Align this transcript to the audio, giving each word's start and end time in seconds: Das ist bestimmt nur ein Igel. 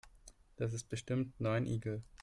Das 0.55 0.73
ist 0.73 0.89
bestimmt 0.89 1.39
nur 1.39 1.51
ein 1.51 1.67
Igel. 1.67 2.01